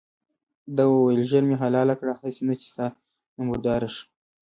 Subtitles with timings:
[0.75, 2.87] ده وویل ژر مې حلال کړه هسې نه چې ستا
[3.35, 4.07] نه مردار شم.